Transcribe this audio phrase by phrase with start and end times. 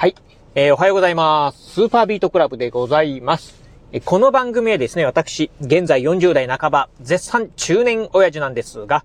[0.00, 0.14] はい。
[0.54, 1.72] えー、おはようございます。
[1.74, 3.60] スーパービートクラブでございます。
[3.92, 9.04] えこの番組はですね、私、現在40代半ば、絶賛中年親父なんですが、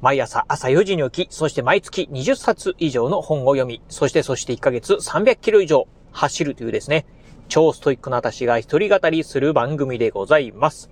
[0.00, 7.06] 毎朝朝4時に起き、そして毎月20冊以上の本を読み、そしてそして1ヶ月300キロ以上走るというですね、
[7.48, 10.90] 超ストイックな私が一人語りする番組でございます。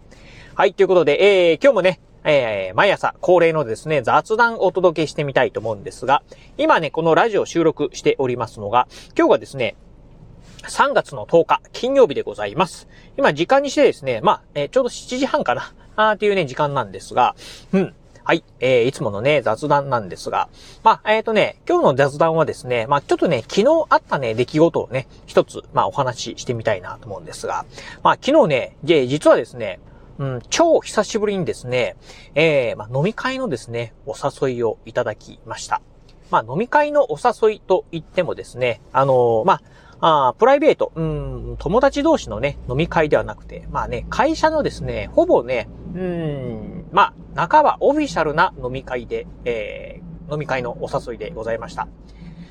[0.57, 6.23] はい、ということで、えー、今日もね、えー、毎朝恒例のですね、雑談をお届けしてみたいと思うんですが、
[6.57, 9.77] 今ね、このラジオ収録しておりますのが、今日がですね、
[10.63, 12.89] 3月の10日、金曜日でございます。
[13.19, 17.37] 今、時間にしてですね、まあ、えー、ちょうど7時半かな、あーっていうね、時間なんですが、
[17.73, 17.95] うん。
[18.27, 18.43] はい。
[18.59, 20.49] えー、いつものね、雑談なんですが、
[20.83, 27.67] まあ、えっ、ー、とね、今日の雑談はですね、まあ、ちょっとね、昨日あったね、出来事をね、一つ、まあ、お話ししてみたいなと思うんですが、
[28.03, 29.79] まあ、昨日ね、で実はですね、
[30.19, 31.97] うん、超久しぶりにですね、
[32.35, 35.81] えー、まあ、飲み会のですね、お誘いをいただきました。
[36.31, 39.61] まあ、飲み会のお誘いと言ってもですね、あのー、ま
[40.01, 51.89] あ、あプライベート、うん、友達同士のね、飲み会ではなくて、まあね、会社のですね、ほぼね、うん、まあ、半ばオフィシャルな飲み会で、えー、飲み会のお誘いでございました。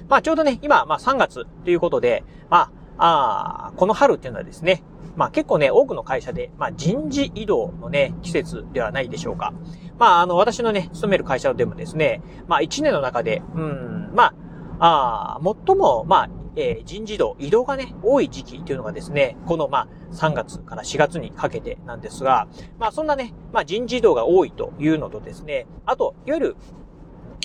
[0.10, 4.84] まあ、ちょうどね、今、まあ、3月ということで、まあ、あこの春っていうのはですね、
[5.16, 9.54] まあ結構ね、多くの会社で、まあ人事異動のね、季節ではないでしょうか。
[10.00, 14.34] まああの、私のね、勤める会社でもですね、まあ1年の中で、うん、ま
[14.80, 22.48] あ、あ最も、まあ、えー、人事異動、移動がね、多い時期っていうのがですね、この、まあ、3月から4月にかけてなんですが、
[22.80, 26.56] まあ、そんなね、まあ、人事異動が多いというのとですね、あと、いわゆる、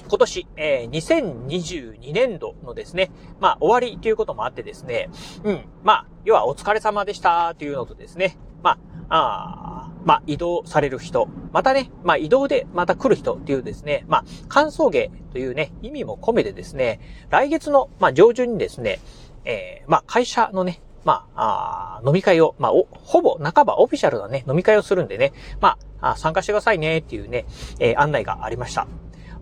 [0.07, 3.11] 今年、えー、2022年度のですね、
[3.41, 5.11] まあ、終わりということもあってですね、
[5.45, 19.01] うん、まあ、要はお疲れ様でしたというのとですね、まあ、あまあ、移動される人、またね、まあ、移動でまた来る人っていうですね、まあ、歓送迎というね、意味も込めてですね、来月の、まあ、上旬にですね、
[19.45, 27.47] えー、まあ、会社のね、まあ、あ飲み会を、まあ、ほぼ半ばオフィシャルなね、飲み会をするんでね、まあ、あ参加してくださいねっていうね、
[27.81, 28.87] えー、案内がありました。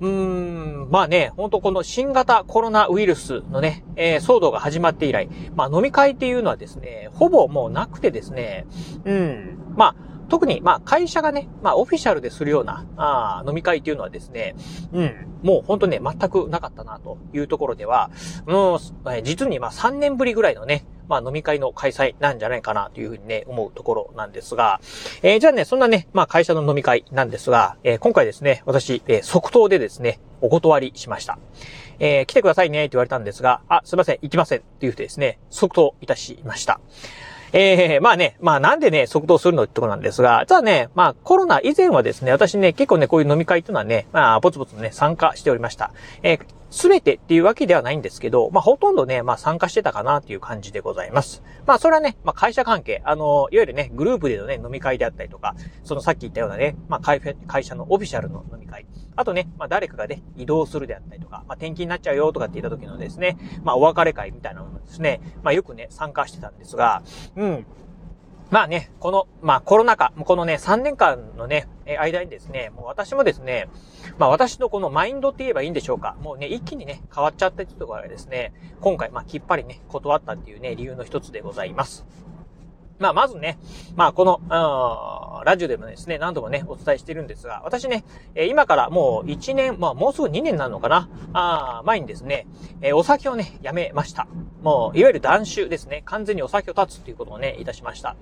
[0.01, 8.67] うーん、まあね、ほんとこの新型コロナウイルスのね、えー、騒動が始まって以来、まあ飲み会っていうのはですね、ほぼもうなくてですね、
[9.05, 14.57] うん、まあ、特に、まあ、会社がね、まあ、オフィシャルでするような、あ飲み会っていうのはですね、
[14.93, 18.11] うん、もう本当ね、全くなかったな、というところでは、
[18.47, 24.81] うん、実に、まあ、3年ぶりぐらいのね、まあ飲み会の開催なんじゃないかなというふうにね、思うところなんですが、
[25.23, 31.39] えー、じゃあね、そんなね、まあ会社の飲み会なんですが、えー、今回ですね、私、えー、即答でですね、お断りしました。
[31.99, 36.81] えー、来てくださいねって言われたんですが、あ、すいません、行きませんっていうふうですね、即答いたしました。
[37.53, 45.93] ええー、まあね、まあなんでね、即答するのってとこなんですが、ただね、まあコロナ以前はですね、私ね、結構ね、こういう飲み会っていうのはね、まあ、ぼつぼつね、参加しておりました。
[46.23, 51.43] えー、すべてっていうわけではないんですけど、まあ、ほとんどね、まあ、参加してたかなっていう感じでございます。
[51.67, 55.55] まあ、それはね、まあ、会社関係、あの、いわゆるね、グループでのね、飲み会であったりとか、
[55.85, 67.03] そのさっき言ったようなね、まあ、会社のオフィシャルの飲み会、あとね、まあ、誰かがね、移動するであったりとか、まあ、転勤になっちゃうよとかって言った時のですね、まあ、お別れ会みたいなものですね、まあ、よくね、参加してたんですが、
[67.37, 67.67] うん。
[68.51, 71.67] まあね、この、まあコロナ禍、このね、3年間のね、
[71.99, 73.69] 間にですね、もう私もですね、
[74.19, 76.17] まあ私のこのマインドって言えばいいんでしょうか。
[76.23, 82.07] もうね、一気にね、変わっちゃったってところがですね、今回、まあきっぱりね、断ったっていうね、理由の一つでございます。
[82.99, 83.59] まあ、まずね、
[83.95, 84.41] まあ、この、
[85.45, 92.47] ラジオでもですね、何度もね、お伝えしてるんですが、私ね、え今からもう1年、まあ、もうすぐ2年なのかな、あ前にですね、
[92.81, 94.27] えお酒をね、やめました。
[94.63, 98.17] もう、いわゆる断酒ですね、完全にお酒を断つっていうことをね、いたしました。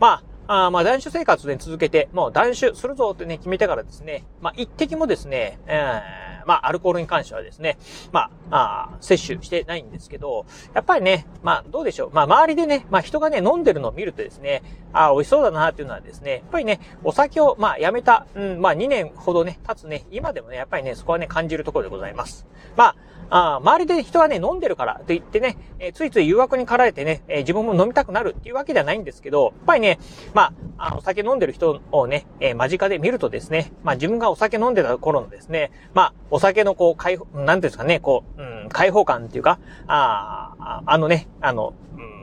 [0.00, 7.78] まあ、あまあ、断酒生活で続けて、もう断酒するぞってね、決めてからですね、まあ、一滴もですね、えーまあ、アルコールに関してはですね、
[8.12, 12.10] まあ、あ摂取してないんですけど、やっぱりね、まあ、どうでしょう。
[12.12, 14.62] まあ、周りでね、まあ、人がね、飲んでるのを見るとですね、
[14.92, 22.46] ああ、美味しそうだなっていうのはですね、やっぱりね、お酒を、まあ、やめた、うん、まあ、2年ほどね、経つね、今でもね、やっぱりね、そこはね、感じるところでございます。
[22.76, 22.96] まあ、
[23.30, 29.98] あ周りで人がね、飲んでるからと言ってね、えー、ついつい誘惑に駆られてね、えー、自分も飲みたくなるっていうわけではないんですけど、やっぱりね、
[30.32, 42.14] まあ、あお酒飲んでる人をね、えー、間近で見るとですね、まあ自分がお酒飲んでた頃のですね、まあ、お酒のこう、解放、なんていうんですかね、こう、うん、解放感っていうか、ああのね、あの、うん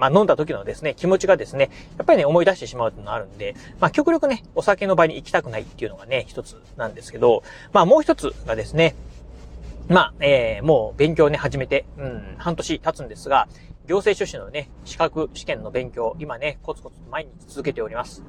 [0.00, 7.42] まあ飲んだ時のですね、気持ちがですね、やっぱりね、思い出してしまうっていうのがあるんで、まあ極力ね、お酒の場に行きたくないっていうのがね、一つなんですけど、
[7.74, 8.96] まあもう一つがですね、
[9.90, 13.48] まあ、えー、もう勉強ね、始めて、うん、半年経つんですが、
[13.88, 18.22] 行政書士のね、資格試験の勉強、今ね、コツコツ毎日続けております。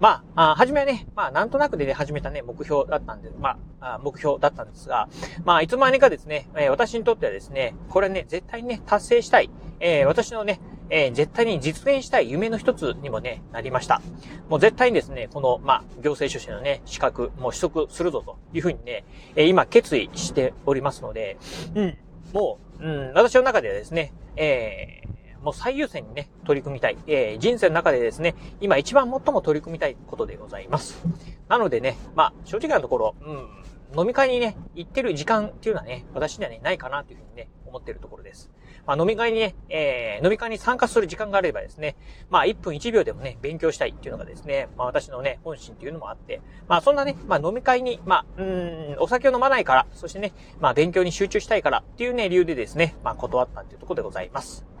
[0.00, 5.10] まあ、あ初めはね、まあ、なんとなくで、ね、始めたね、目標だったんで、まあ、目標だったんですが、
[5.44, 9.50] まあ、いつまにかですね、えー、私にとってはですね、これね、絶対にね、達成したい、
[9.80, 14.02] えー、私のね、えー、絶対に実現したい夢の一つにもね、なりました。
[14.48, 19.04] もう絶対にですね、この、まあ、行政書士のね、資格、もう取得するぞというふうにね、
[19.36, 21.38] えー、今決意しておりますので、
[21.74, 21.98] うん、
[22.32, 26.96] もう、うん、私の中ではですね、えー、もう最優先にね、取り組みたい。
[27.06, 31.02] えー、人生の中でですね、今一番最も取り組みたいことでございます。
[31.48, 33.61] なのでね、まあ、正直なところ、うん、
[33.96, 38.50] 飲み会にね、行ってる時間っていうのはね、私にはね、ないかなというふうにね、思ってるところです。
[38.86, 41.96] まあ、飲み会にね、えー、飲み会に参加する時間があればですね、
[42.30, 54.71] まあ、1分1秒でもね、勉強したいっていうのがですね、まあ、私のね、本心っていうのもあって、まあ、そんなね、まあ、飲み会に、まあ、うん、お酒を飲まないから、そしてね、まあ、勉強に集中したいからっていうね、理由でですね、まあ、断ったっていうところでございます。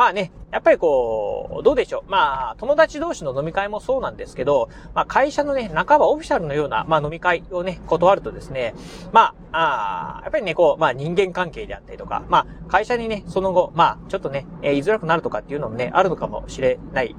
[0.00, 2.10] まあね、やっぱりこう、どうでしょう。
[2.10, 8.74] まあ、友達同士の飲み会もそうなんですけど、まあ会社のね、半ばオフィシャルのような、まあ飲み会をね、断るとですね、
[9.12, 17.14] まあ、あやっぱりね、こう、まあ人間関係であったりとか、まあ会社にね、その後、まあちょっとね、えー、言いづらくなるとかっていうのもね、あるのかもしれない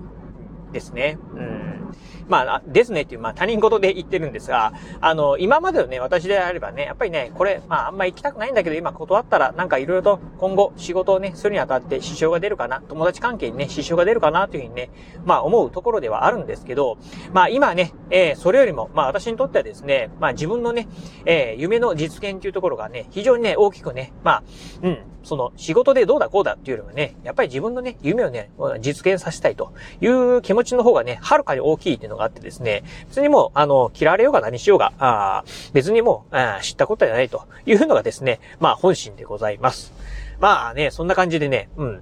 [0.72, 1.18] ですね。
[1.34, 1.72] うん。
[2.28, 14.90] まあ、ですねっていう、まあ他人事で言ってるんですが、あの、今までのね、私であればね、やっぱりね、これ、まああんま行きたくないんだけど、今断ったら、なんか色々と今後仕事をね、するにあたって支障が出るかな、友達関係にね、支障が出るかなというふうにね、
[15.26, 16.98] まあ思うところではあるんですけど、
[17.34, 20.88] まあ今ね、えー、それよりも、まあ私にとってはですね、まあ自分のね、
[21.26, 24.44] えー、夢の実現というところがね、非常にね、大きくね、まあ、
[24.84, 35.44] うん、その仕事でどうだこうだっていうよりもね、やっぱり自分のね、夢をね、実現させたいという気持ちの方がね、はるかに大きいっていうのがあってですね、別にもう、あの、嫌われようが何しようが、あ
[35.74, 39.94] 別にもう、知ったことじゃないというのがですね、まあ本心でございます。
[40.40, 42.02] まあね、そんな感じでね、うん。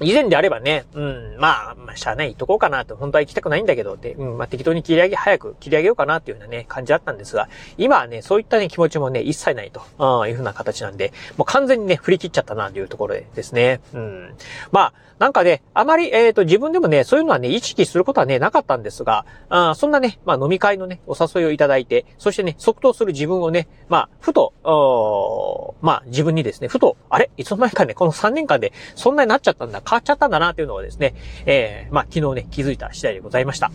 [0.00, 13.80] 以前であればね、うん、まあ、まあ、しゃあない、とこうかなと、本当は行きたくないんだけど、で、うん、まあ、適当に切り上げ、早く切り上げようかなっていうようなね、感じだったんですが、今はね、そういったね、気持ちもね、一切ないと、ああいうふうな形なんで、もう完全にね、振り切っちゃったな、というところでですね。
[13.94, 14.34] うん。
[14.70, 27.30] まあ、なんかね、あまり、えっ、ー、と、自分でもね、そういうのはね、意識することはね、なかったんですが、あそんなね、まあ、飲み会のね、お誘いをいただいて、そしてね、即答する自分をね、まあ、ふと、まあ、自分にですね、ふと、あれ？
[27.36, 31.14] いつの間にかね、この3年間で、そんなになっちゃったんだ、変わっちゃったんだな、っていうのをですね、
[31.46, 33.70] えー、まあ、昨日ね、気づいた次第でございました。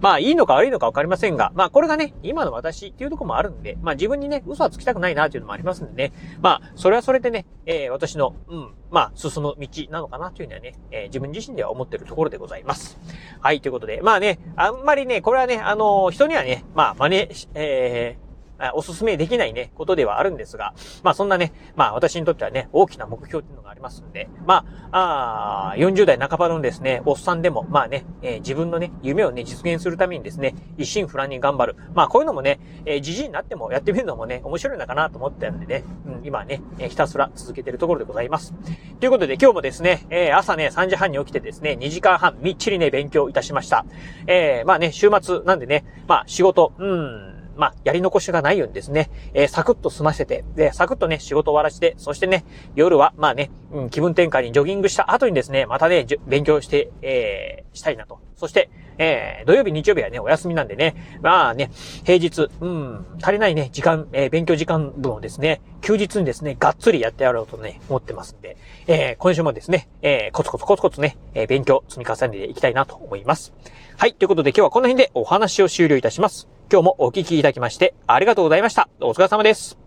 [0.00, 12.98] まあ、いいのか悪いのかわかりませんが、まあ、これがね、今の私っていうとこもあるんで、まあ、自分にね、嘘はつきたくないな、っていうのもありますんでね、まあ、それはそれでね、えー、私の、うん、まあ、進む道なのかな、というのはね、えー、自分自身では思ってるところでございます。
[13.40, 18.25] はい、ということで、まあね、あんまりね、これはね、あのー、人にはね、まあ、真似、えー、
[18.74, 31.76] おすすめできないね、ことではあるんですが、まあそんなね、まあ私にとってはね、大きな目標っていうのがありますんで、まあ、あ40代半ばのですね、おっさんでも、まあね、えー、自分のね、夢をね、実現するためにですね、一心不乱に頑張る。
[31.94, 38.54] まあこういうのもね、えー、じじいになってもやってみるのもね、面白いのかなと思ったんでね、うん、今ね、えー、ひたすら続けてるところでございます。
[39.00, 43.84] ということで今日もですね、えー、朝ね、3時半に起きてですね、2時間半みっちりね、勉強いたしました。
[44.26, 52.44] えー、まあね、週末なんでね、まあ仕事、うん、まあ、やり残しがないようにですね、えー、サクッと済ませて、で、サクッとね、仕事終わらして、そしてね、
[52.74, 58.20] 夜は、まあね、うん、気分転換にジョギングした後にですね、またね、勉強して、えー、したいなと。
[58.36, 58.68] そして、
[58.98, 61.70] えー、土曜日、日曜日はね、お休みなんでね、まあね、
[62.04, 68.56] 平日、うん、足りないね、時間、えー、勉強時間分をですね、休日にですね、がっつりやってやろうとね、思ってますんで、
[68.86, 73.52] えー、今週もですね、えー、コツコツコツコツね、えー、勉強積み重ねていきたいなと思います。
[73.96, 76.55] はい、ということで今日はこの辺でお話を終了いたします。
[76.70, 78.88] 今日もお聞きいただきましてありがとうございました。
[79.00, 79.85] お疲れ様です。